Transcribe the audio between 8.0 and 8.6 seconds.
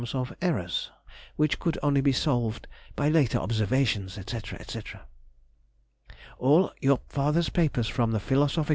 the Phil.